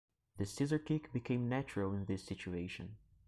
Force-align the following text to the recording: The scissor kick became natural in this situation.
The 0.39 0.47
scissor 0.47 0.79
kick 0.79 1.13
became 1.13 1.47
natural 1.47 1.93
in 1.93 2.05
this 2.05 2.23
situation. 2.23 2.95